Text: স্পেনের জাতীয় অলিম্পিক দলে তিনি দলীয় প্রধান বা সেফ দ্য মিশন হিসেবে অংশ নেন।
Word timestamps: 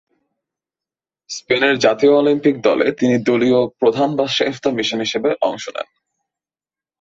স্পেনের 1.29 1.75
জাতীয় 1.77 2.13
অলিম্পিক 2.15 2.55
দলে 2.61 2.87
তিনি 2.91 3.15
দলীয় 3.23 3.59
প্রধান 3.79 4.09
বা 4.15 4.25
সেফ 4.27 4.55
দ্য 4.61 4.69
মিশন 4.69 4.99
হিসেবে 4.99 5.29
অংশ 5.41 5.65
নেন। 5.69 5.87